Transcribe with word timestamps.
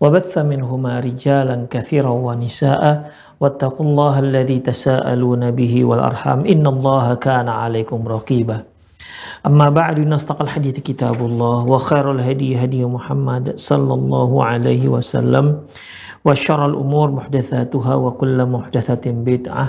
وبث 0.00 0.38
منهما 0.38 1.00
رجالا 1.00 1.66
كثيرا 1.70 2.10
ونساء 2.10 3.10
واتقوا 3.40 3.86
الله 3.86 4.14
الذي 4.18 4.58
تساءلون 4.58 5.50
به 5.50 5.84
والأرحام 5.84 6.44
إن 6.46 6.66
الله 6.66 7.14
كان 7.14 7.48
عليكم 7.48 8.08
رقيبا 8.08 8.58
أما 9.46 9.68
بعد 9.68 10.00
نستقى 10.00 10.44
الحديث 10.44 10.80
كتاب 10.80 11.20
الله 11.20 11.58
وخير 11.64 12.12
الهدي 12.12 12.64
هدي 12.64 12.84
محمد 12.84 13.56
صلى 13.56 13.94
الله 13.94 14.30
عليه 14.44 14.88
وسلم 14.88 15.60
وشر 16.24 16.60
الأمور 16.66 17.10
محدثاتها 17.10 17.94
وكل 17.94 18.38
محدثة 18.46 19.04
بدعة 19.10 19.66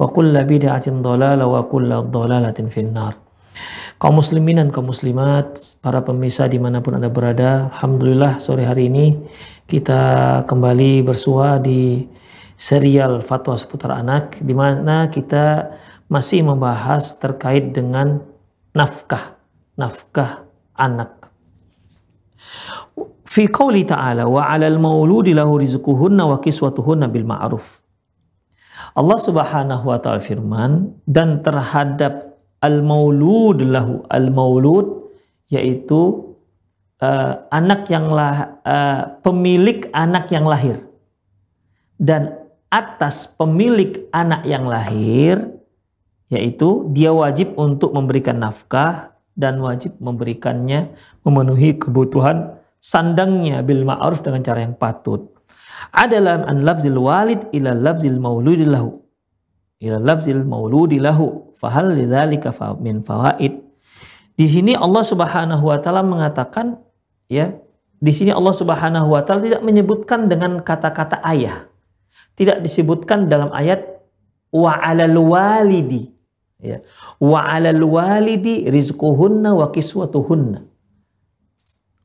وكل 0.00 0.34
بدعة 0.44 0.86
ضلالة 0.88 1.46
وكل 1.46 1.90
ضلالة 2.02 2.58
في 2.68 2.80
النار 2.80 3.14
kaum 4.00 4.16
muslimin 4.16 4.56
dan 4.56 4.68
kaum 4.72 4.88
muslimat, 4.88 5.60
para 5.84 6.00
pemirsa 6.00 6.48
dimanapun 6.48 6.96
anda 6.96 7.12
berada, 7.12 7.68
Alhamdulillah 7.68 8.40
sore 8.40 8.64
hari 8.64 8.88
ini 8.88 9.12
kita 9.65 10.43
kembali 10.45 11.01
bersua 11.01 11.57
di 11.57 12.05
serial 12.53 13.25
fatwa 13.25 13.57
seputar 13.57 13.97
anak, 13.97 14.37
di 14.41 14.53
mana 14.53 15.09
kita 15.09 15.73
masih 16.05 16.45
membahas 16.45 17.17
terkait 17.17 17.73
dengan 17.73 18.21
nafkah, 18.77 19.41
nafkah 19.73 20.45
anak. 20.77 21.33
Fi 23.25 23.49
qawli 23.51 23.83
ta'ala 23.83 24.29
wa 24.29 24.47
'alal 24.47 24.79
mauludi 24.79 25.35
lahu 25.35 25.59
rizquhunna 25.59 26.23
wa 26.23 26.37
kiswatuhunna 26.39 27.09
bil 27.11 27.27
ma'ruf. 27.27 27.83
Allah 28.95 29.19
Subhanahu 29.19 29.91
wa 29.91 29.99
taala 29.99 30.23
firman 30.23 30.95
dan 31.03 31.43
terhadap 31.43 32.39
al-maulud 32.63 33.59
lahu 33.59 34.07
al-maulud 34.07 35.11
yaitu 35.51 36.24
uh, 37.01 37.47
anak 37.51 37.87
yang 37.91 38.07
lah 38.11 38.61
uh, 38.63 39.01
pemilik 39.25 39.87
anak 39.91 40.29
yang 40.31 40.45
lahir. 40.45 40.85
Dan 41.95 42.45
atas 42.67 43.31
pemilik 43.31 44.11
anak 44.11 44.43
yang 44.43 44.67
lahir 44.67 45.55
yaitu 46.27 46.89
dia 46.91 47.13
wajib 47.15 47.55
untuk 47.55 47.95
memberikan 47.95 48.41
nafkah 48.41 49.15
dan 49.37 49.61
wajib 49.63 49.95
memberikannya 50.01 50.91
memenuhi 51.23 51.79
kebutuhan 51.79 52.59
sandangnya 52.79 53.61
bil 53.61 53.87
ma'ruf 53.87 54.23
dengan 54.25 54.41
cara 54.41 54.63
yang 54.63 54.75
patut. 54.75 55.31
Adalah 55.91 56.47
an 56.49 56.65
lafzil 56.65 56.97
walid 56.97 57.47
ila 57.51 57.71
lafzil 57.75 58.17
mauludi 58.17 58.65
lahu. 58.65 58.95
Ila 59.79 60.01
lafzil 60.01 60.41
mauludi 60.43 60.97
lahu. 60.97 61.55
Fahal 61.55 61.93
lidzalika 61.93 62.51
fa 62.51 62.73
min 62.75 63.03
fawaid. 63.05 63.59
Di 64.35 64.47
sini 64.51 64.75
Allah 64.75 65.03
Subhanahu 65.03 65.63
wa 65.71 65.77
taala 65.79 66.03
mengatakan 66.03 66.79
ya 67.31 67.55
di 67.99 68.11
sini 68.11 68.31
Allah 68.31 68.53
Subhanahu 68.53 69.11
wa 69.11 69.21
taala 69.23 69.45
tidak 69.45 69.61
menyebutkan 69.65 70.27
dengan 70.29 70.61
kata-kata 70.61 71.23
ayah 71.25 71.67
tidak 72.35 72.61
disebutkan 72.61 73.31
dalam 73.31 73.49
ayat 73.55 73.83
wa 74.51 74.75
'alal 74.75 75.17
walidi 75.19 76.11
ya 76.61 76.79
wa 77.19 77.39
'alal 77.45 77.83
walidi 77.83 78.67
rizquhunna 78.67 79.55
wa 79.55 79.71
kiswatuhunna 79.71 80.63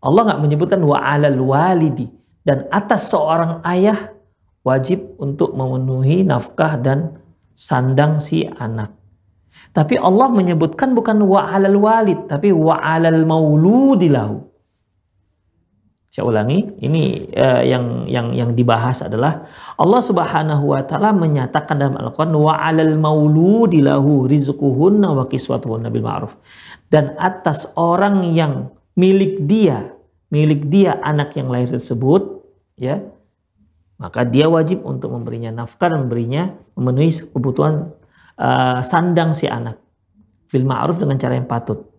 Allah 0.01 0.23
nggak 0.33 0.43
menyebutkan 0.43 0.81
wa 0.81 0.97
'alal 0.97 1.41
walidi 1.45 2.09
dan 2.45 2.67
atas 2.73 3.13
seorang 3.13 3.61
ayah 3.69 4.17
wajib 4.65 5.17
untuk 5.21 5.53
memenuhi 5.57 6.25
nafkah 6.25 6.77
dan 6.81 7.21
sandang 7.57 8.21
si 8.21 8.45
anak. 8.49 8.97
Tapi 9.77 10.01
Allah 10.01 10.33
menyebutkan 10.33 10.97
bukan 10.97 11.21
wa 11.29 11.53
'alal 11.53 11.79
walid 11.79 12.27
tapi 12.27 12.51
wa 12.51 12.81
'alal 12.81 13.23
mauludilahu. 13.29 14.50
Saya 16.11 16.27
ulangi, 16.27 16.67
ini 16.83 17.31
uh, 17.39 17.63
yang 17.63 18.11
yang 18.11 18.35
yang 18.35 18.51
dibahas 18.59 19.07
adalah 19.07 19.47
Allah 19.79 20.03
Subhanahu 20.03 20.75
wa 20.75 20.83
taala 20.83 21.15
menyatakan 21.15 21.79
dalam 21.79 21.95
Al-Qur'an 22.03 22.35
wa 22.35 22.59
'alal 22.59 22.99
mauludilahu 22.99 24.27
rizquhunna 24.27 25.07
wa 25.15 25.31
kiswatuhunna 25.31 25.87
bil 25.87 26.03
ma'ruf. 26.03 26.35
Dan 26.91 27.15
atas 27.15 27.71
orang 27.79 28.27
yang 28.35 28.75
milik 28.99 29.47
dia 29.47 29.95
milik 30.31 30.71
dia 30.71 30.97
anak 31.03 31.35
yang 31.35 31.51
lahir 31.51 31.75
tersebut 31.75 32.47
ya 32.79 33.03
maka 34.01 34.25
dia 34.25 34.49
wajib 34.49 34.81
untuk 34.87 35.13
memberinya 35.13 35.53
nafkah 35.53 35.93
dan 35.93 36.07
memberinya 36.07 36.55
memenuhi 36.79 37.13
kebutuhan 37.35 37.93
uh, 38.41 38.81
sandang 38.81 39.37
si 39.37 39.51
anak 39.51 39.77
bil 40.49 40.65
ma'ruf 40.65 41.03
dengan 41.03 41.19
cara 41.21 41.37
yang 41.37 41.51
patut 41.51 41.90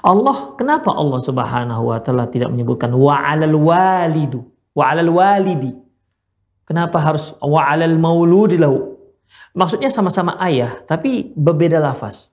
Allah 0.00 0.54
kenapa 0.54 0.92
Allah 0.92 1.20
Subhanahu 1.24 1.82
wa 1.88 1.98
taala 1.98 2.28
tidak 2.28 2.52
menyebutkan 2.52 2.92
wa 2.92 3.16
'alal 3.16 3.56
walidu? 3.56 4.44
Wa 4.76 4.92
'alal 4.92 5.10
walidi. 5.10 5.72
Kenapa 6.68 7.00
harus 7.02 7.34
wa 7.42 7.64
'alal 7.64 7.96
mauludi 7.96 8.60
lahu? 8.60 8.96
Maksudnya 9.56 9.90
sama-sama 9.90 10.36
ayah 10.46 10.84
tapi 10.86 11.32
berbeda 11.34 11.82
lafaz. 11.82 12.30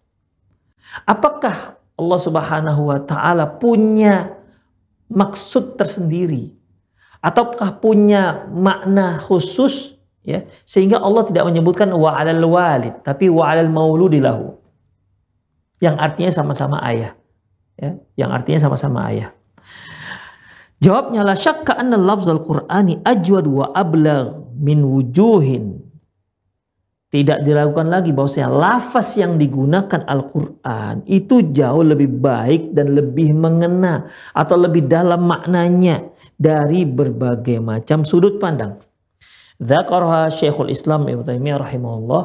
Apakah 1.07 1.79
Allah 1.97 2.19
Subhanahu 2.21 2.93
wa 2.93 2.99
taala 3.01 3.47
punya 3.57 4.37
maksud 5.09 5.79
tersendiri? 5.79 6.53
Ataukah 7.23 7.81
punya 7.81 8.45
makna 8.53 9.17
khusus? 9.17 9.97
Ya 10.21 10.43
sehingga 10.67 10.99
Allah 10.99 11.23
tidak 11.23 11.47
menyebutkan 11.47 11.89
wa 11.95 12.11
'alal 12.11 12.43
walid 12.43 13.01
tapi 13.01 13.31
wa 13.31 13.49
'alal 13.49 13.71
mauludi 13.71 14.19
lahu. 14.21 14.59
Yang 15.79 15.95
artinya 15.97 16.31
sama-sama 16.33 16.83
ayah 16.85 17.17
ya 17.77 17.95
yang 18.17 18.33
artinya 18.33 18.67
sama-sama 18.67 19.13
ayah 19.13 19.31
jawabnya 20.81 21.21
la 21.21 21.37
syakka 21.37 21.77
anna 21.77 21.95
lafzal 21.95 22.41
qur'ani 22.41 23.05
ajwad 23.05 23.45
wa 23.45 23.69
ablagh 23.71 24.57
min 24.57 24.81
wujuhin 24.81 25.87
tidak 27.07 27.39
diragukan 27.47 27.87
lagi 27.87 28.11
bahwasanya 28.11 28.51
lafaz 28.51 29.15
yang 29.15 29.39
digunakan 29.39 30.03
Al-Quran 30.03 31.07
itu 31.07 31.39
jauh 31.55 31.79
lebih 31.79 32.11
baik 32.19 32.75
dan 32.75 32.91
lebih 32.91 33.31
mengena 33.31 34.11
atau 34.35 34.59
lebih 34.59 34.91
dalam 34.91 35.23
maknanya 35.23 36.03
dari 36.35 36.83
berbagai 36.83 37.63
macam 37.63 38.03
sudut 38.03 38.35
pandang. 38.43 38.83
Dzakarha 39.55 40.27
Syekhul 40.27 40.67
Islam 40.67 41.07
Ibnu 41.07 41.23
Taimiyah 41.23 41.57
rahimahullah. 41.63 42.23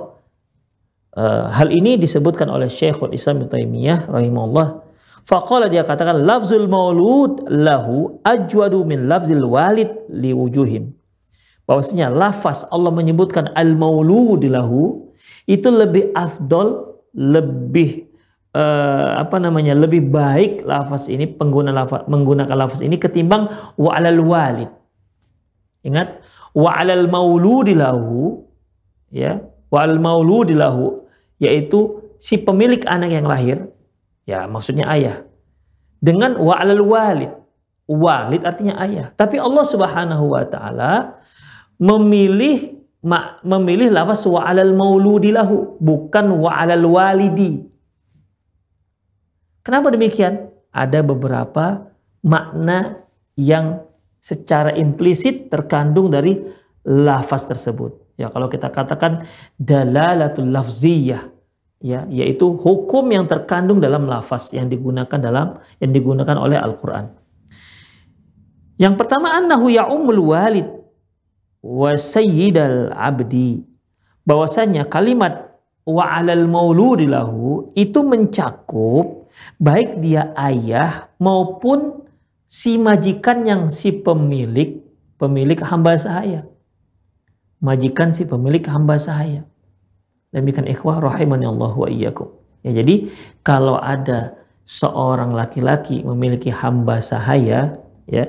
Uh, 1.12 1.46
hal 1.54 1.70
ini 1.70 1.94
disebutkan 1.94 2.50
oleh 2.50 2.66
Syekhul 2.66 3.14
Islam 3.14 3.46
Ibnu 3.46 3.54
Taimiyah 3.54 4.10
rahimahullah 4.10 4.81
Faqala 5.22 5.70
dia 5.70 5.86
katakan 5.86 6.26
lafzul 6.26 6.66
maulud 6.66 7.46
lahu 7.46 8.18
ajwadu 8.26 8.82
min 8.82 9.06
lafzil 9.06 9.46
walid 9.46 9.90
liwujuhim. 10.10 10.90
Bahwasanya 11.62 12.10
lafaz 12.10 12.66
Allah 12.74 12.90
menyebutkan 12.90 13.54
al 13.54 13.78
maulud 13.78 14.42
lahu 14.42 15.14
itu 15.46 15.70
lebih 15.70 16.10
afdol, 16.10 16.98
lebih 17.14 18.10
uh, 18.50 19.22
apa 19.22 19.38
namanya? 19.38 19.78
lebih 19.78 20.10
baik 20.10 20.66
lafaz 20.66 21.06
ini 21.06 21.30
pengguna 21.30 21.70
lafaz 21.70 22.02
menggunakan 22.10 22.56
lafaz 22.58 22.82
ini 22.82 22.98
ketimbang 22.98 23.46
wa 23.78 23.90
alal 23.94 24.26
walid. 24.26 24.70
Ingat 25.86 26.18
wa 26.50 26.74
alal 26.74 27.06
maulud 27.06 27.70
lahu 27.70 28.42
ya, 29.14 29.38
wa 29.70 29.86
al 29.86 30.02
maulud 30.02 30.50
lahu 30.50 31.06
yaitu 31.38 32.10
si 32.18 32.42
pemilik 32.42 32.82
anak 32.90 33.10
yang 33.14 33.26
lahir 33.26 33.70
Ya, 34.28 34.46
maksudnya 34.46 34.86
ayah. 34.92 35.26
Dengan 36.02 36.38
wa'alal 36.38 36.82
walid. 36.82 37.32
Walid 37.90 38.42
artinya 38.46 38.78
ayah. 38.82 39.10
Tapi 39.14 39.38
Allah 39.38 39.64
Subhanahu 39.66 40.34
wa 40.34 40.44
taala 40.46 41.18
memilih 41.78 42.78
memilih 43.42 43.90
lafaz 43.90 44.22
wa'alal 44.22 44.70
mauludi 44.78 45.34
lahu, 45.34 45.74
bukan 45.82 46.38
wa'alal 46.38 46.86
walidi. 46.86 47.66
Kenapa 49.66 49.90
demikian? 49.90 50.50
Ada 50.70 51.02
beberapa 51.02 51.90
makna 52.22 53.02
yang 53.34 53.82
secara 54.22 54.70
implisit 54.78 55.50
terkandung 55.50 56.08
dari 56.14 56.38
lafaz 56.86 57.46
tersebut. 57.50 58.14
Ya, 58.14 58.30
kalau 58.30 58.46
kita 58.46 58.70
katakan 58.70 59.26
dalalatul 59.58 60.54
lafziyah, 60.54 61.31
ya 61.82 62.06
yaitu 62.06 62.54
hukum 62.54 63.10
yang 63.10 63.26
terkandung 63.26 63.82
dalam 63.82 64.06
lafaz 64.06 64.54
yang 64.54 64.70
digunakan 64.70 65.18
dalam 65.18 65.58
yang 65.82 65.90
digunakan 65.90 66.38
oleh 66.38 66.56
Al-Qur'an. 66.56 67.10
Yang 68.78 68.94
pertama 68.96 69.34
annahu 69.34 69.68
ya'umul 69.68 70.22
walid 70.32 70.70
wa 71.60 71.92
sayyidal 71.92 72.94
abdi. 72.94 73.66
Bahwasanya 74.22 74.86
kalimat 74.86 75.58
wa 75.82 76.06
'alal 76.06 76.46
mauludi 76.46 77.10
lahu 77.10 77.74
itu 77.74 78.06
mencakup 78.06 79.26
baik 79.58 79.98
dia 79.98 80.30
ayah 80.38 81.10
maupun 81.18 82.06
si 82.46 82.78
majikan 82.78 83.42
yang 83.42 83.62
si 83.66 83.90
pemilik 83.90 84.78
pemilik 85.18 85.58
hamba 85.62 85.98
saya. 85.98 86.46
Majikan 87.62 88.10
si 88.10 88.26
pemilik 88.26 88.62
hamba 88.66 88.98
saya. 88.98 89.46
Demikian 90.32 90.64
ikhwah 90.64 90.98
rahimani 90.98 91.44
Allah 91.44 91.72
wa 91.76 91.88
iyyakum. 91.88 92.32
Ya, 92.64 92.72
jadi 92.80 93.12
kalau 93.44 93.76
ada 93.76 94.32
seorang 94.64 95.36
laki-laki 95.36 96.00
memiliki 96.00 96.48
hamba 96.48 97.04
sahaya, 97.04 97.76
ya, 98.08 98.24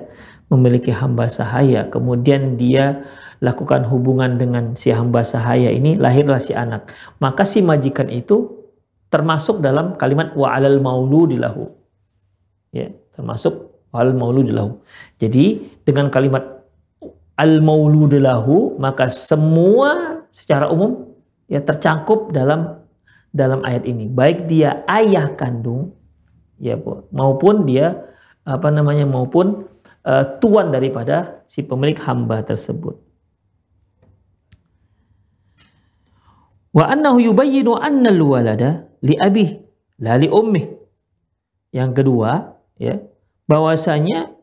memiliki 0.51 0.91
hamba 0.91 1.31
sahaya, 1.31 1.87
kemudian 1.87 2.59
dia 2.59 3.07
lakukan 3.39 3.87
hubungan 3.87 4.35
dengan 4.35 4.75
si 4.75 4.91
hamba 4.91 5.23
sahaya 5.23 5.71
ini, 5.71 5.95
lahirlah 5.95 6.43
si 6.43 6.51
anak. 6.51 6.91
Maka 7.23 7.47
si 7.47 7.63
majikan 7.63 8.11
itu 8.11 8.51
termasuk 9.07 9.63
dalam 9.63 9.95
kalimat 9.95 10.35
wa 10.35 10.51
alal 10.51 10.83
mauludilahu. 10.83 11.71
Ya, 12.73 12.91
termasuk 13.13 13.73
al 13.93 14.17
mauludilahu. 14.17 14.81
Jadi 15.21 15.61
dengan 15.85 16.09
kalimat 16.09 16.65
al 17.37 17.61
mauludilahu 17.61 18.81
maka 18.81 19.09
semua 19.13 20.23
secara 20.33 20.69
umum 20.73 21.02
ya 21.53 21.61
tercangkup 21.61 22.33
dalam 22.33 22.81
dalam 23.29 23.61
ayat 23.61 23.85
ini. 23.85 24.09
Baik 24.09 24.49
dia 24.49 24.81
ayah 24.89 25.37
kandung 25.37 25.93
ya 26.57 26.81
maupun 27.13 27.69
dia 27.69 28.09
apa 28.41 28.73
namanya 28.73 29.05
maupun 29.05 29.69
uh, 30.01 30.23
tuan 30.41 30.73
daripada 30.73 31.45
si 31.45 31.61
pemilik 31.61 31.97
hamba 32.01 32.41
tersebut. 32.41 32.97
Wa 36.73 36.89
annahu 36.89 37.21
yubayyinu 37.21 37.77
anna 37.77 38.09
walada 38.17 38.89
li 39.05 39.13
abih 39.13 39.61
la 40.01 40.17
li 40.17 40.25
ummih 40.25 40.65
yang 41.69 41.93
kedua 41.93 42.57
ya 42.81 42.97
bahwasanya 43.45 44.33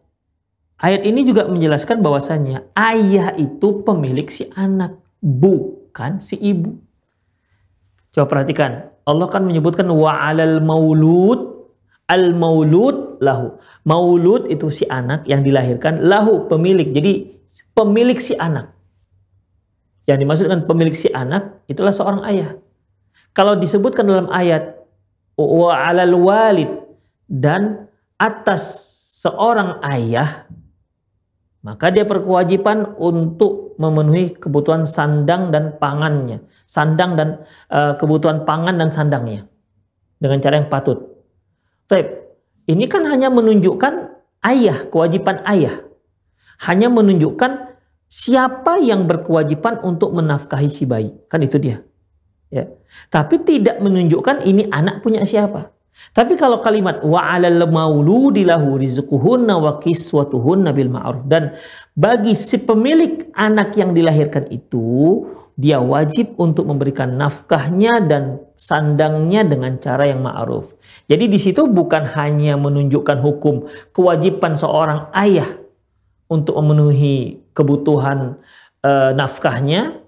ayat 0.78 1.02
ini 1.10 1.26
juga 1.26 1.50
menjelaskan 1.50 1.98
bahwasanya 2.06 2.70
ayah 2.78 3.34
itu 3.34 3.82
pemilik 3.82 4.30
si 4.30 4.46
anak 4.54 4.94
bukan 5.18 6.22
si 6.22 6.38
ibu 6.38 6.78
Coba 8.10 8.26
perhatikan, 8.26 8.90
Allah 9.06 9.26
kan 9.30 9.46
menyebutkan 9.46 9.86
wa 9.86 10.10
alal 10.10 10.58
maulud 10.58 11.50
al 12.10 12.34
maulud 12.34 13.22
lahu. 13.22 13.54
Maulud 13.86 14.50
itu 14.50 14.66
si 14.68 14.84
anak 14.90 15.22
yang 15.30 15.46
dilahirkan, 15.46 16.02
lahu 16.02 16.50
pemilik. 16.50 16.90
Jadi 16.90 17.38
pemilik 17.70 18.18
si 18.18 18.34
anak. 18.34 18.74
Yang 20.10 20.18
dimaksudkan 20.26 20.60
pemilik 20.66 20.96
si 20.98 21.06
anak 21.14 21.62
itulah 21.70 21.94
seorang 21.94 22.26
ayah. 22.26 22.58
Kalau 23.30 23.54
disebutkan 23.54 24.10
dalam 24.10 24.26
ayat 24.26 24.74
wa 25.38 25.70
alal 25.70 26.18
walid 26.18 26.70
dan 27.30 27.86
atas 28.18 28.90
seorang 29.22 29.78
ayah 29.86 30.50
maka 31.60 31.92
dia 31.92 32.08
berkewajiban 32.08 32.96
untuk 32.96 33.76
memenuhi 33.76 34.32
kebutuhan 34.36 34.88
sandang 34.88 35.52
dan 35.52 35.76
pangannya, 35.76 36.40
sandang 36.64 37.16
dan 37.16 37.28
uh, 37.68 37.96
kebutuhan 38.00 38.48
pangan 38.48 38.80
dan 38.80 38.88
sandangnya 38.88 39.44
dengan 40.16 40.40
cara 40.40 40.60
yang 40.60 40.72
patut. 40.72 41.04
Tapi 41.84 42.04
ini 42.70 42.88
kan 42.88 43.04
hanya 43.08 43.28
menunjukkan 43.28 43.92
ayah, 44.46 44.88
kewajiban 44.88 45.44
ayah. 45.48 45.84
Hanya 46.60 46.92
menunjukkan 46.92 47.72
siapa 48.04 48.76
yang 48.84 49.08
berkewajiban 49.08 49.80
untuk 49.80 50.12
menafkahi 50.12 50.68
si 50.68 50.84
bayi. 50.84 51.16
Kan 51.28 51.40
itu 51.40 51.56
dia. 51.56 51.80
Ya. 52.52 52.68
Tapi 53.08 53.40
tidak 53.46 53.80
menunjukkan 53.80 54.44
ini 54.44 54.68
anak 54.68 55.00
punya 55.00 55.24
siapa. 55.24 55.72
Tapi 56.10 56.34
kalau 56.34 56.58
kalimat 56.58 57.04
wa 57.04 57.22
'alal 57.22 57.66
mauludi 57.70 58.42
rizquhunna 58.46 59.58
wa 59.60 59.78
kiswatuhunna 59.78 60.70
bil 60.75 60.90
ma'ruf 60.90 61.22
dan 61.28 61.54
bagi 61.94 62.32
si 62.34 62.58
pemilik 62.62 63.28
anak 63.37 63.76
yang 63.76 63.92
dilahirkan 63.94 64.48
itu 64.48 65.28
dia 65.60 65.76
wajib 65.76 66.40
untuk 66.40 66.64
memberikan 66.72 67.20
nafkahnya 67.20 68.00
dan 68.08 68.40
sandangnya 68.56 69.44
dengan 69.44 69.76
cara 69.76 70.08
yang 70.08 70.25
ma'ruf. 70.25 70.72
Jadi 71.04 71.28
di 71.28 71.37
situ 71.37 71.69
bukan 71.69 72.08
hanya 72.16 72.56
menunjukkan 72.56 73.20
hukum 73.20 73.69
kewajiban 73.93 74.56
seorang 74.56 75.12
ayah 75.12 75.60
untuk 76.32 76.56
memenuhi 76.56 77.44
kebutuhan 77.53 78.41
uh, 78.81 79.12
nafkahnya 79.12 80.00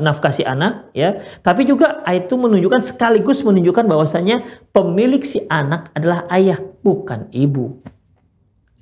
nafkah 0.00 0.34
si 0.34 0.42
anak 0.42 0.90
ya. 0.96 1.22
Tapi 1.42 1.66
juga 1.66 2.02
ayat 2.02 2.26
itu 2.26 2.34
menunjukkan 2.34 2.82
sekaligus 2.82 3.42
menunjukkan 3.46 3.86
bahwasanya 3.86 4.68
pemilik 4.74 5.22
si 5.22 5.42
anak 5.46 5.90
adalah 5.94 6.26
ayah 6.34 6.58
bukan 6.82 7.30
ibu. 7.30 7.78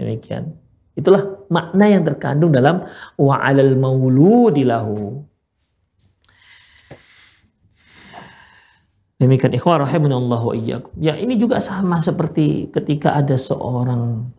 Demikian. 0.00 0.56
Itulah 0.92 1.44
makna 1.48 1.88
yang 1.88 2.04
terkandung 2.04 2.52
dalam 2.52 2.84
wa 3.16 3.36
alal 3.40 3.76
mauludilahu 3.80 5.24
demikian 9.22 9.54
ikhwah 9.54 9.86
rahimunallahu 9.86 10.58
iyyakum. 10.58 10.90
Ya 10.98 11.14
ini 11.14 11.38
juga 11.38 11.62
sama 11.62 12.02
seperti 12.02 12.74
ketika 12.74 13.14
ada 13.14 13.38
seorang 13.38 14.34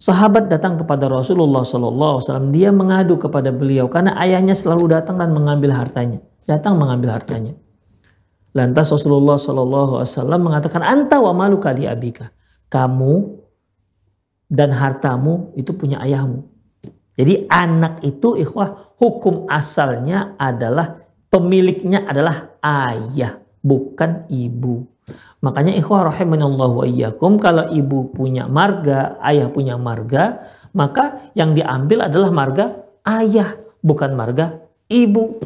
Sahabat 0.00 0.48
datang 0.48 0.80
kepada 0.80 1.12
Rasulullah 1.12 1.60
SAW. 1.60 2.24
Dia 2.48 2.72
mengadu 2.72 3.20
kepada 3.20 3.52
beliau 3.52 3.84
karena 3.92 4.16
ayahnya 4.16 4.56
selalu 4.56 4.96
datang 4.96 5.20
dan 5.20 5.28
mengambil 5.36 5.76
hartanya. 5.76 6.24
Datang 6.48 6.80
mengambil 6.80 7.20
hartanya. 7.20 7.52
Lantas 8.56 8.88
Rasulullah 8.88 9.36
SAW 9.36 10.16
mengatakan, 10.40 10.80
Anta 10.80 11.20
wa 11.20 11.36
malu 11.36 11.60
kali 11.60 11.84
abika. 11.84 12.32
Kamu 12.72 13.44
dan 14.48 14.72
hartamu 14.72 15.52
itu 15.54 15.70
punya 15.76 16.00
ayahmu. 16.00 16.48
Jadi 17.14 17.44
anak 17.52 18.00
itu 18.00 18.40
ikhwah 18.40 18.96
hukum 18.96 19.44
asalnya 19.52 20.34
adalah 20.40 20.96
pemiliknya 21.28 22.08
adalah 22.08 22.56
ayah 22.64 23.36
bukan 23.60 24.24
ibu. 24.32 24.88
Makanya 25.40 25.72
ikhwah 25.76 26.12
rahimanallahu 26.12 26.84
wa 26.84 26.86
iyyakum 26.86 27.40
kalau 27.40 27.72
ibu 27.72 28.12
punya 28.12 28.44
marga, 28.44 29.16
ayah 29.24 29.48
punya 29.48 29.80
marga, 29.80 30.52
maka 30.76 31.32
yang 31.32 31.56
diambil 31.56 32.06
adalah 32.06 32.28
marga 32.28 32.64
ayah, 33.08 33.56
bukan 33.80 34.12
marga 34.12 34.60
ibu. 34.90 35.40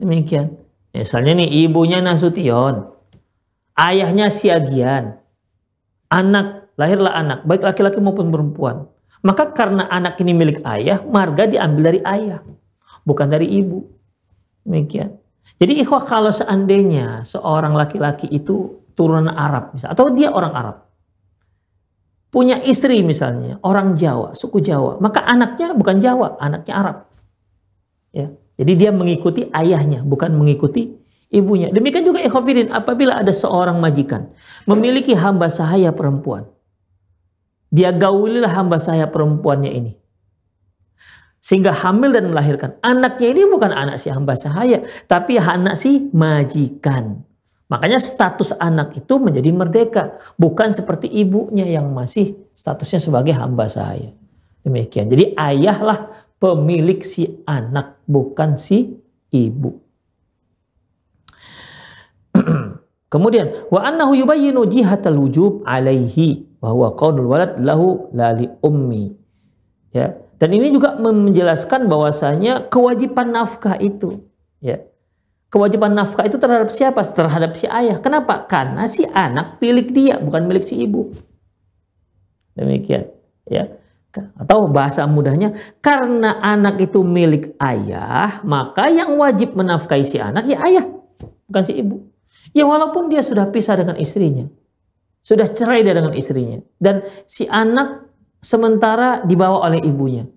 Demikian. 0.00 0.56
Misalnya 0.94 1.42
nih 1.42 1.66
ibunya 1.66 1.98
Nasution, 1.98 2.86
ayahnya 3.74 4.30
Siagian, 4.30 5.18
anak, 6.06 6.70
lahirlah 6.78 7.18
anak, 7.18 7.42
baik 7.42 7.66
laki-laki 7.66 7.98
maupun 7.98 8.30
perempuan. 8.30 8.86
Maka 9.24 9.50
karena 9.50 9.90
anak 9.90 10.20
ini 10.22 10.32
milik 10.36 10.62
ayah, 10.62 11.02
marga 11.02 11.50
diambil 11.50 11.82
dari 11.90 12.00
ayah, 12.04 12.40
bukan 13.02 13.26
dari 13.26 13.50
ibu. 13.58 13.82
Demikian. 14.62 15.23
Jadi 15.54 15.80
ikhwah 15.84 16.02
kalau 16.08 16.34
seandainya 16.34 17.22
seorang 17.22 17.76
laki-laki 17.78 18.26
itu 18.26 18.84
turunan 18.98 19.30
Arab 19.30 19.74
misalnya 19.74 19.94
atau 19.94 20.06
dia 20.10 20.28
orang 20.34 20.54
Arab. 20.54 20.76
Punya 22.34 22.58
istri 22.66 22.98
misalnya 23.06 23.62
orang 23.62 23.94
Jawa, 23.94 24.34
suku 24.34 24.58
Jawa, 24.58 24.98
maka 24.98 25.22
anaknya 25.22 25.70
bukan 25.70 26.02
Jawa, 26.02 26.34
anaknya 26.42 26.74
Arab. 26.74 26.96
Ya. 28.10 28.34
Jadi 28.58 28.72
dia 28.74 28.90
mengikuti 28.90 29.46
ayahnya, 29.54 30.02
bukan 30.02 30.34
mengikuti 30.34 30.98
ibunya. 31.30 31.70
Demikian 31.70 32.06
juga 32.06 32.22
ikhwafidin 32.22 32.70
apabila 32.70 33.18
ada 33.18 33.30
seorang 33.34 33.78
majikan 33.82 34.30
memiliki 34.66 35.14
hamba 35.14 35.50
sahaya 35.50 35.90
perempuan. 35.90 36.46
Dia 37.74 37.90
gaulilah 37.90 38.50
hamba 38.54 38.78
sahaya 38.78 39.10
perempuannya 39.10 39.70
ini. 39.74 39.92
Sehingga 41.44 41.76
hamil 41.76 42.16
dan 42.16 42.32
melahirkan. 42.32 42.80
Anaknya 42.80 43.36
ini 43.36 43.44
bukan 43.44 43.68
anak 43.68 44.00
si 44.00 44.08
hamba 44.08 44.32
sahaya, 44.32 44.80
tapi 45.04 45.36
anak 45.36 45.76
si 45.76 46.08
majikan. 46.16 47.20
Makanya 47.68 48.00
status 48.00 48.56
anak 48.56 48.96
itu 48.96 49.20
menjadi 49.20 49.52
merdeka, 49.52 50.16
bukan 50.40 50.72
seperti 50.72 51.04
ibunya 51.12 51.68
yang 51.68 51.92
masih 51.92 52.32
statusnya 52.56 52.96
sebagai 52.96 53.36
hamba 53.36 53.68
saya. 53.68 54.16
Demikian. 54.64 55.12
Jadi 55.12 55.36
ayahlah 55.36 56.08
pemilik 56.40 57.04
si 57.04 57.44
anak, 57.44 58.00
bukan 58.08 58.56
si 58.56 58.96
ibu. 59.28 59.84
Kemudian 63.12 63.68
wa 63.68 63.84
annahu 63.84 64.16
yubayyinu 64.16 64.64
jihatal 64.64 65.20
wujub 65.20 65.60
alaihi 65.68 66.48
bahwa 66.56 66.96
qaulul 66.96 67.28
walad 67.28 67.60
lahu 67.60 68.08
lali 68.16 68.48
ummi. 68.64 69.12
Ya. 69.92 70.24
Dan 70.44 70.52
ini 70.52 70.76
juga 70.76 70.92
menjelaskan 71.00 71.88
bahwasanya 71.88 72.68
kewajiban 72.68 73.32
nafkah 73.32 73.80
itu, 73.80 74.28
ya 74.60 74.84
kewajiban 75.48 75.94
nafkah 75.94 76.26
itu 76.26 76.34
terhadap 76.34 76.66
siapa? 76.68 76.98
Terhadap 77.06 77.54
si 77.54 77.70
ayah. 77.70 78.02
Kenapa? 78.02 78.42
Karena 78.50 78.90
si 78.90 79.06
anak 79.06 79.62
milik 79.62 79.94
dia, 79.94 80.18
bukan 80.18 80.50
milik 80.50 80.66
si 80.66 80.82
ibu. 80.82 81.14
Demikian, 82.58 83.06
ya. 83.46 83.70
Atau 84.34 84.66
bahasa 84.66 85.06
mudahnya, 85.06 85.54
karena 85.78 86.42
anak 86.42 86.82
itu 86.82 87.06
milik 87.06 87.54
ayah, 87.62 88.42
maka 88.42 88.90
yang 88.90 89.14
wajib 89.14 89.54
menafkahi 89.54 90.02
si 90.02 90.18
anak 90.18 90.46
ya 90.46 90.58
ayah, 90.66 90.86
bukan 91.46 91.62
si 91.62 91.78
ibu. 91.78 92.02
Ya 92.50 92.66
walaupun 92.66 93.10
dia 93.10 93.22
sudah 93.22 93.46
pisah 93.50 93.78
dengan 93.78 93.98
istrinya, 93.98 94.46
sudah 95.22 95.50
cerai 95.50 95.86
dia 95.86 95.94
dengan 95.94 96.14
istrinya, 96.14 96.62
dan 96.78 97.02
si 97.26 97.46
anak 97.46 98.06
sementara 98.38 99.22
dibawa 99.26 99.66
oleh 99.66 99.82
ibunya. 99.82 100.30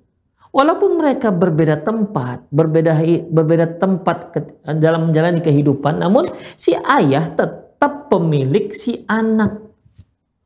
Walaupun 0.58 0.98
mereka 0.98 1.30
berbeda 1.30 1.86
tempat, 1.86 2.50
berbeda 2.50 2.98
berbeda 3.30 3.78
tempat 3.78 4.34
dalam 4.82 5.14
menjalani 5.14 5.38
kehidupan, 5.38 6.02
namun 6.02 6.26
si 6.58 6.74
ayah 6.74 7.30
tetap 7.30 8.10
pemilik 8.10 8.74
si 8.74 9.06
anak. 9.06 9.62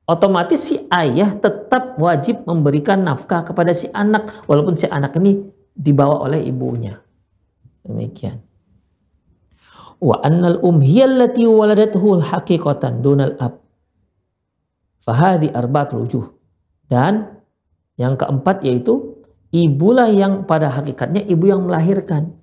Otomatis 0.03 0.67
si 0.67 0.75
ayah 0.91 1.31
tetap 1.39 1.95
wajib 1.95 2.43
memberikan 2.43 3.07
nafkah 3.07 3.47
kepada 3.47 3.71
si 3.71 3.87
anak 3.95 4.43
walaupun 4.51 4.75
si 4.75 4.83
anak 4.91 5.15
ini 5.15 5.47
dibawa 5.71 6.27
oleh 6.27 6.43
ibunya. 6.43 6.99
Demikian. 7.87 8.43
Wa 10.03 10.19
annal 10.27 10.59
um 10.59 10.83
hiyallati 10.83 11.47
waladathu 11.47 12.19
haqiqatan 12.19 12.99
dunal 12.99 13.39
ab. 13.39 13.63
Fahadi 14.99 15.47
arba'atul 15.55 16.03
wujuh. 16.03 16.25
Dan 16.91 17.39
yang 17.95 18.19
keempat 18.19 18.67
yaitu 18.67 19.10
ibulah 19.51 20.07
yang 20.07 20.47
pada 20.47 20.71
hakikatnya 20.71 21.27
ibu 21.27 21.45
yang 21.51 21.67
melahirkan, 21.67 22.35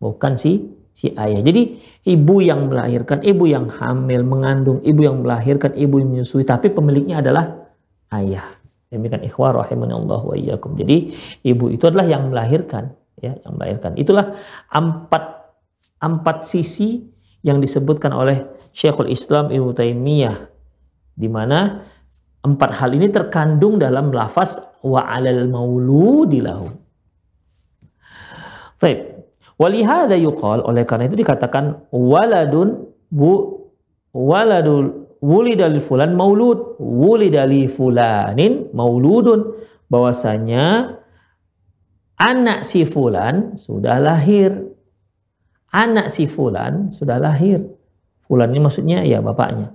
bukan 0.00 0.34
si 0.40 0.74
si 0.94 1.12
ayah. 1.14 1.44
Jadi 1.44 1.76
ibu 2.08 2.40
yang 2.40 2.72
melahirkan, 2.72 3.20
ibu 3.20 3.44
yang 3.44 3.68
hamil, 3.68 4.24
mengandung, 4.24 4.80
ibu 4.80 5.00
yang 5.04 5.20
melahirkan, 5.20 5.76
ibu 5.76 6.00
yang 6.00 6.08
menyusui, 6.10 6.46
tapi 6.46 6.72
pemiliknya 6.72 7.20
adalah 7.20 7.68
ayah. 8.14 8.46
Demikian 8.88 9.26
ikhwah 9.26 9.50
Allah 9.50 10.20
wa 10.22 10.34
iyyakum. 10.38 10.78
Jadi 10.78 11.10
ibu 11.42 11.66
itu 11.66 11.84
adalah 11.90 12.06
yang 12.06 12.30
melahirkan, 12.30 12.94
ya, 13.18 13.34
yang 13.42 13.58
melahirkan. 13.58 13.98
Itulah 13.98 14.38
empat 14.70 15.44
empat 15.98 16.46
sisi 16.46 17.02
yang 17.42 17.58
disebutkan 17.58 18.14
oleh 18.14 18.46
Syekhul 18.70 19.10
Islam 19.10 19.50
Ibnu 19.50 19.74
Taimiyah 19.74 20.36
di 21.14 21.26
mana 21.26 21.82
empat 22.44 22.70
hal 22.78 22.94
ini 22.94 23.10
terkandung 23.10 23.82
dalam 23.82 24.14
lafaz 24.14 24.62
wa 24.84 25.00
'alal 25.08 25.48
mauludi 25.48 26.44
lahu. 26.44 26.68
Baik. 28.76 29.16
Walihada 29.56 30.18
yuqal 30.18 30.60
oleh 30.66 30.84
karena 30.84 31.06
itu 31.08 31.16
dikatakan 31.16 31.88
waladun 31.94 32.90
bu 33.08 33.64
waladul 34.12 35.06
wulidal 35.24 35.78
fulan 35.80 36.12
maulud 36.18 36.76
wulidali 36.76 37.64
fulanin 37.70 38.68
mauludun 38.76 39.56
bahwasanya 39.88 40.98
anak 42.20 42.66
si 42.66 42.84
fulan 42.84 43.56
sudah 43.56 43.96
lahir 44.02 44.74
anak 45.72 46.12
si 46.12 46.28
fulan 46.28 46.92
sudah 46.92 47.16
lahir 47.16 47.64
fulan 48.28 48.52
ini 48.52 48.60
maksudnya 48.60 48.98
ya 49.02 49.24
bapaknya 49.24 49.72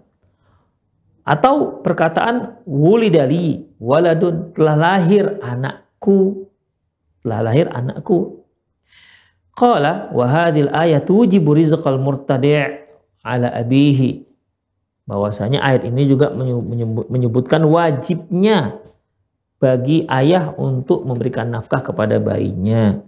atau 1.29 1.85
perkataan 1.85 2.65
wulidali 2.65 3.69
waladun 3.77 4.49
telah 4.57 4.73
lahir 4.73 5.37
anakku. 5.45 6.49
Telah 7.21 7.39
lahir 7.45 7.69
anakku. 7.69 8.41
Qala 9.53 10.09
wa 10.09 10.25
hadhil 10.25 10.73
ayat 10.73 11.05
tujibu 11.05 11.53
rizqal 11.53 12.01
murtadi' 12.01 12.65
ala 13.21 13.53
abihi. 13.53 14.25
Bahwasanya 15.05 15.61
ayat 15.61 15.85
ini 15.85 16.09
juga 16.09 16.33
menyebutkan 16.33 17.61
wajibnya 17.61 18.81
bagi 19.61 20.09
ayah 20.09 20.57
untuk 20.57 21.05
memberikan 21.05 21.53
nafkah 21.53 21.85
kepada 21.85 22.17
bayinya. 22.17 23.05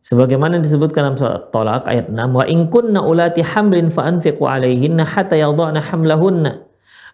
Sebagaimana 0.00 0.62
disebutkan 0.62 1.02
dalam 1.02 1.18
surat 1.18 1.50
Talak 1.50 1.90
ayat 1.90 2.06
6 2.08 2.14
wa 2.14 2.44
in 2.46 2.70
kunna 2.70 3.02
ulati 3.02 3.42
hamlin 3.42 3.90
fa 3.90 4.06
anfiqu 4.06 4.46
alaihinna 4.46 5.02
hatta 5.02 5.34
yadhana 5.34 5.82
hamlahunna 5.82 6.65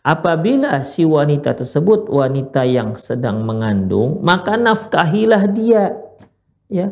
Apabila 0.02 0.82
si 0.82 1.06
wanita 1.06 1.54
tersebut 1.54 2.11
wanita 2.11 2.66
yang 2.66 2.99
sedang 2.99 3.47
mengandung, 3.47 4.18
maka 4.18 4.59
nafkahilah 4.59 5.47
dia. 5.54 5.94
Ya. 6.66 6.90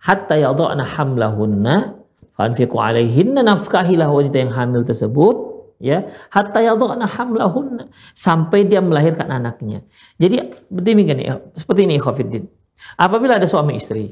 Hatta 0.00 0.40
yadha'na 0.40 0.80
hamlahunna 0.80 1.92
fanfiqu 2.32 2.72
alaihinna 2.80 3.44
nafkahilah 3.44 4.08
wanita 4.08 4.48
yang 4.48 4.52
hamil 4.56 4.82
tersebut 4.82 5.36
ya 5.76 6.08
hatta 6.32 6.64
yadha'na 6.64 7.04
hamlahunna 7.04 7.92
sampai 8.16 8.64
dia 8.64 8.80
melahirkan 8.80 9.28
anaknya. 9.28 9.84
Jadi 10.16 10.56
demikian 10.72 11.20
ya, 11.20 11.36
seperti 11.52 11.84
ini 11.84 12.00
Khafiddin. 12.00 12.48
Apabila 12.96 13.36
ada 13.36 13.44
suami 13.44 13.76
istri, 13.76 14.08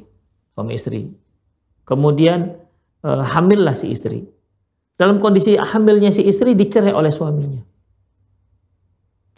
suami 0.53 0.77
istri, 0.77 1.09
kemudian 1.89 2.53
uh, 3.01 3.25
hamillah 3.25 3.73
si 3.73 3.97
istri. 3.97 4.29
Dalam 4.95 5.17
kondisi 5.17 5.57
hamilnya 5.57 6.13
si 6.13 6.29
istri 6.29 6.53
dicerai 6.53 6.93
oleh 6.93 7.09
suaminya 7.09 7.70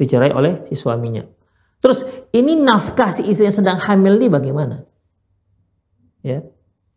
dicerai 0.03 0.35
oleh 0.35 0.67
si 0.67 0.75
suaminya. 0.75 1.23
Terus 1.79 2.03
ini 2.35 2.59
nafkah 2.59 3.15
si 3.15 3.27
istri 3.27 3.47
yang 3.47 3.55
sedang 3.55 3.79
hamil 3.79 4.19
ini 4.19 4.27
bagaimana? 4.27 4.83
Ya. 6.23 6.43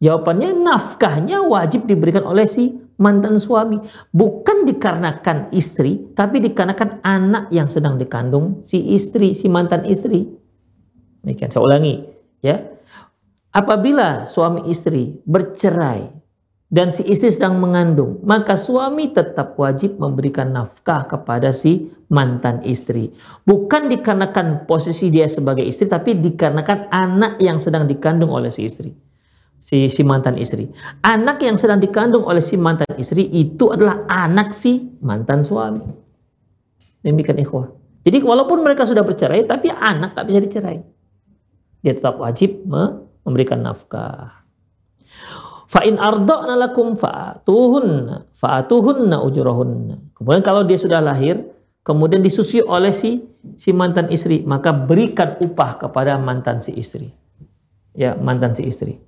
Jawabannya 0.02 0.54
nafkahnya 0.62 1.42
wajib 1.46 1.90
diberikan 1.90 2.26
oleh 2.26 2.46
si 2.46 2.74
mantan 2.98 3.42
suami. 3.42 3.82
Bukan 4.12 4.68
dikarenakan 4.68 5.50
istri, 5.56 6.14
tapi 6.14 6.42
dikarenakan 6.44 7.02
anak 7.02 7.50
yang 7.50 7.66
sedang 7.72 7.98
dikandung 7.98 8.62
si 8.62 8.94
istri, 8.94 9.34
si 9.34 9.50
mantan 9.50 9.88
istri. 9.90 10.30
Demikian 11.26 11.50
saya 11.50 11.64
ulangi, 11.66 12.06
ya. 12.46 12.62
Apabila 13.56 14.28
suami 14.28 14.68
istri 14.68 15.24
bercerai 15.24 16.25
dan 16.76 16.92
si 16.92 17.08
istri 17.08 17.32
sedang 17.32 17.56
mengandung, 17.64 18.20
maka 18.28 18.60
suami 18.60 19.08
tetap 19.16 19.56
wajib 19.56 19.96
memberikan 19.96 20.52
nafkah 20.52 21.08
kepada 21.08 21.56
si 21.56 21.88
mantan 22.12 22.60
istri. 22.68 23.16
Bukan 23.48 23.88
dikarenakan 23.88 24.68
posisi 24.68 25.08
dia 25.08 25.24
sebagai 25.32 25.64
istri, 25.64 25.88
tapi 25.88 26.20
dikarenakan 26.20 26.92
anak 26.92 27.40
yang 27.40 27.64
sedang 27.64 27.88
dikandung 27.88 28.28
oleh 28.28 28.52
si 28.52 28.68
istri. 28.68 28.92
Si, 29.56 29.88
si 29.88 30.04
mantan 30.04 30.36
istri. 30.36 30.68
Anak 31.00 31.40
yang 31.48 31.56
sedang 31.56 31.80
dikandung 31.80 32.28
oleh 32.28 32.44
si 32.44 32.60
mantan 32.60 32.92
istri 33.00 33.24
itu 33.24 33.72
adalah 33.72 34.04
anak 34.12 34.52
si 34.52 35.00
mantan 35.00 35.48
suami. 35.48 35.80
Demikian 37.00 37.40
ikhwah. 37.40 37.72
Jadi 38.04 38.20
walaupun 38.20 38.60
mereka 38.60 38.84
sudah 38.84 39.08
bercerai, 39.08 39.48
tapi 39.48 39.72
anak 39.72 40.12
tak 40.12 40.28
bisa 40.28 40.44
dicerai. 40.44 40.84
Dia 41.80 41.96
tetap 41.96 42.20
wajib 42.20 42.68
memberikan 43.24 43.64
nafkah. 43.64 44.44
Fa 45.66 45.82
in 45.82 45.98
arda'na 45.98 46.54
lakum 46.54 46.94
fa'atuhunna 46.94 48.38
fa'atuhunna 48.38 49.18
ujurahunna. 49.26 49.96
Kemudian 50.14 50.44
kalau 50.46 50.62
dia 50.62 50.78
sudah 50.78 51.02
lahir, 51.02 51.42
kemudian 51.82 52.22
disusui 52.22 52.62
oleh 52.62 52.94
si 52.94 53.26
si 53.58 53.74
mantan 53.74 54.14
istri, 54.14 54.46
maka 54.46 54.70
berikan 54.70 55.38
upah 55.42 55.82
kepada 55.82 56.22
mantan 56.22 56.62
si 56.62 56.74
istri. 56.78 57.10
Ya, 57.98 58.14
mantan 58.14 58.54
si 58.54 58.66
istri. 58.66 59.02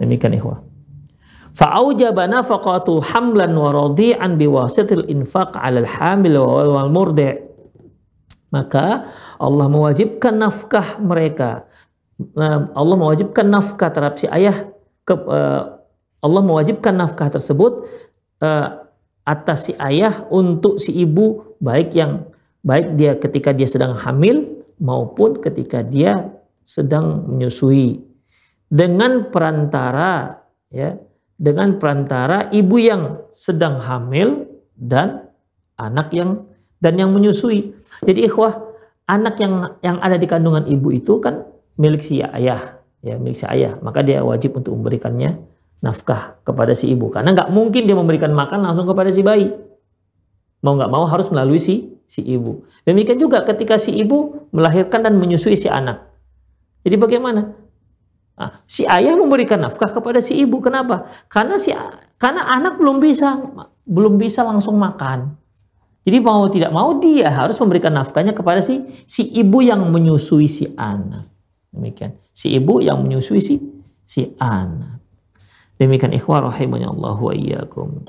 Demikian 0.00 0.32
ikhwah. 0.32 0.64
Fa'aujaba 1.56 2.28
nafaqatu 2.28 3.00
hamlan 3.00 3.56
wa 3.56 3.72
radi'an 3.72 4.36
biwasitil 4.36 5.08
infaq 5.08 5.56
'ala 5.56 5.80
al-hamil 5.84 6.36
wal 6.40 6.92
murdi'. 6.92 7.36
Maka 8.52 9.08
Allah 9.36 9.66
mewajibkan 9.68 10.36
nafkah 10.36 11.00
mereka. 11.00 11.68
Nah, 12.36 12.72
Allah 12.72 12.96
mewajibkan 12.96 13.44
nafkah 13.48 13.92
terhadap 13.92 14.16
si 14.16 14.28
ayah 14.28 14.68
ke, 15.06 15.14
uh, 15.14 15.78
Allah 16.20 16.42
mewajibkan 16.42 16.98
nafkah 16.98 17.30
tersebut 17.30 17.86
uh, 18.42 18.90
atas 19.22 19.70
si 19.70 19.72
ayah 19.78 20.26
untuk 20.28 20.82
si 20.82 20.90
ibu 20.92 21.56
baik 21.62 21.94
yang 21.94 22.26
baik 22.66 22.98
dia 22.98 23.14
ketika 23.14 23.54
dia 23.54 23.70
sedang 23.70 23.94
hamil 23.94 24.66
maupun 24.82 25.38
ketika 25.38 25.80
dia 25.86 26.34
sedang 26.66 27.30
menyusui 27.30 28.02
dengan 28.66 29.30
perantara 29.30 30.42
ya 30.68 30.98
dengan 31.36 31.76
perantara 31.76 32.48
ibu 32.50 32.76
yang 32.80 33.30
sedang 33.30 33.78
hamil 33.78 34.50
dan 34.74 35.30
anak 35.76 36.12
yang 36.12 36.48
dan 36.80 36.96
yang 36.96 37.12
menyusui. 37.12 37.72
Jadi 38.04 38.28
ikhwah, 38.28 38.56
anak 39.08 39.40
yang 39.40 39.76
yang 39.80 39.96
ada 40.00 40.16
di 40.20 40.26
kandungan 40.28 40.68
ibu 40.68 40.92
itu 40.92 41.20
kan 41.20 41.44
milik 41.76 42.04
si 42.04 42.20
ayah, 42.20 42.75
ya 43.06 43.14
milik 43.22 43.38
si 43.38 43.46
ayah. 43.46 43.78
Maka 43.78 44.02
dia 44.02 44.26
wajib 44.26 44.58
untuk 44.58 44.74
memberikannya 44.74 45.38
nafkah 45.78 46.42
kepada 46.42 46.74
si 46.74 46.90
ibu 46.90 47.06
karena 47.12 47.30
nggak 47.30 47.54
mungkin 47.54 47.86
dia 47.86 47.94
memberikan 47.94 48.34
makan 48.34 48.66
langsung 48.66 48.90
kepada 48.90 49.14
si 49.14 49.22
bayi. 49.22 49.54
Mau 50.66 50.74
nggak 50.74 50.90
mau 50.90 51.06
harus 51.06 51.30
melalui 51.30 51.62
si 51.62 51.94
si 52.10 52.26
ibu. 52.26 52.66
Demikian 52.82 53.22
juga 53.22 53.46
ketika 53.46 53.78
si 53.78 53.94
ibu 53.94 54.50
melahirkan 54.50 55.06
dan 55.06 55.14
menyusui 55.14 55.54
si 55.54 55.70
anak. 55.70 56.10
Jadi 56.82 56.96
bagaimana? 56.98 57.54
Nah, 58.36 58.50
si 58.66 58.82
ayah 58.84 59.14
memberikan 59.14 59.62
nafkah 59.62 59.88
kepada 59.94 60.18
si 60.18 60.36
ibu. 60.42 60.58
Kenapa? 60.58 61.06
Karena 61.30 61.56
si 61.56 61.70
karena 62.18 62.50
anak 62.50 62.82
belum 62.82 62.98
bisa 62.98 63.38
belum 63.86 64.18
bisa 64.18 64.42
langsung 64.42 64.74
makan. 64.80 65.38
Jadi 66.06 66.18
mau 66.22 66.46
tidak 66.46 66.70
mau 66.70 66.94
dia 67.02 67.26
harus 67.30 67.58
memberikan 67.58 67.90
nafkahnya 67.90 68.34
kepada 68.34 68.62
si 68.62 68.86
si 69.06 69.26
ibu 69.34 69.62
yang 69.62 69.82
menyusui 69.90 70.46
si 70.46 70.70
anak. 70.78 71.35
Demikian. 71.76 72.16
Si 72.32 72.56
ibu 72.56 72.80
yang 72.80 73.04
menyusui 73.04 73.38
si 73.38 73.60
si 74.08 74.32
anak. 74.40 75.04
Demikian 75.76 76.16
ikhwah 76.16 76.48
rahimahnya 76.48 76.88
Allah 76.88 77.20
wa 77.20 77.32
iyyakum. 77.36 78.08